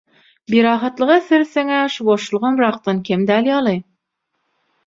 Birahatlyga 0.51 1.17
seretseňä 1.27 1.81
şu 1.97 2.07
boşlugam 2.09 2.57
rakdan 2.65 3.05
kem 3.11 3.29
däl 3.33 3.51
ýaly. 3.55 3.77